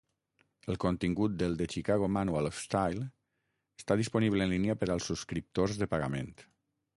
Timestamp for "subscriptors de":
5.13-5.91